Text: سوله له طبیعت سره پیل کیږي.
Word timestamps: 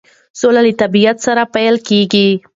سوله 0.39 0.61
له 0.65 0.73
طبیعت 0.81 1.17
سره 1.25 1.43
پیل 1.55 1.75
کیږي. 1.87 2.27